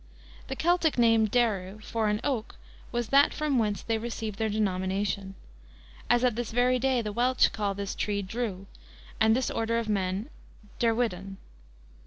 The 0.47 0.55
Celtic 0.55 0.97
name 0.97 1.27
Deru, 1.27 1.79
for 1.83 2.07
an 2.07 2.21
Oak 2.23 2.55
was 2.91 3.09
that 3.09 3.35
from 3.35 3.59
whence 3.59 3.83
they 3.83 3.99
received 3.99 4.39
their 4.39 4.49
denomination; 4.49 5.35
as 6.09 6.23
at 6.23 6.35
this 6.35 6.49
very 6.51 6.79
day 6.79 7.03
the 7.03 7.13
Welch 7.13 7.53
call 7.53 7.75
this 7.75 7.93
tree 7.93 8.23
Drew, 8.23 8.65
and 9.19 9.35
this 9.35 9.51
order 9.51 9.77
of 9.77 9.87
men 9.87 10.31
Derwyddon. 10.79 11.37